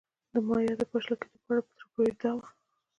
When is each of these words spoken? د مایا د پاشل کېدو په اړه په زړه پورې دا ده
د 0.31 0.33
مایا 0.47 0.73
د 0.77 0.83
پاشل 0.91 1.13
کېدو 1.21 1.37
په 1.43 1.49
اړه 1.51 1.61
په 1.65 1.71
زړه 1.77 1.85
پورې 1.93 2.11
دا 2.21 2.31
ده 2.41 2.47